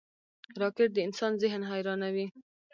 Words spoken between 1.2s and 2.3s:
ذهن حیرانوي